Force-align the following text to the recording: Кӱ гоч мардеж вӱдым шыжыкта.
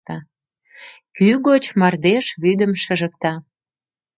Кӱ 1.15 1.27
гоч 1.47 1.63
мардеж 1.79 2.25
вӱдым 2.41 2.71
шыжыкта. 2.83 3.33